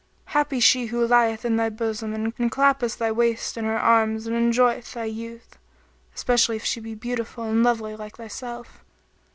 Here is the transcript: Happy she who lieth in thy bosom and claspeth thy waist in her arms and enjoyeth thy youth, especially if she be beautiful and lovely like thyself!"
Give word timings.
Happy 0.33 0.59
she 0.59 0.87
who 0.87 1.05
lieth 1.05 1.45
in 1.45 1.57
thy 1.57 1.69
bosom 1.69 2.11
and 2.15 2.33
claspeth 2.51 2.97
thy 2.97 3.11
waist 3.11 3.55
in 3.55 3.65
her 3.65 3.77
arms 3.77 4.25
and 4.25 4.35
enjoyeth 4.35 4.93
thy 4.95 5.03
youth, 5.05 5.59
especially 6.15 6.55
if 6.55 6.65
she 6.65 6.79
be 6.79 6.95
beautiful 6.95 7.43
and 7.43 7.61
lovely 7.61 7.95
like 7.95 8.15
thyself!" 8.17 8.83